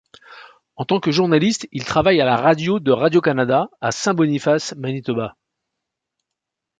En 0.77 0.85
tant 0.85 0.99
que 0.99 1.11
journaliste, 1.11 1.67
il 1.71 1.85
travaille 1.85 2.21
à 2.21 2.25
la 2.25 2.35
radio 2.35 2.79
de 2.79 2.89
Radio-Canada 2.91 3.69
à 3.81 3.91
Saint-Boniface, 3.91 4.73
Manitoba. 4.75 5.35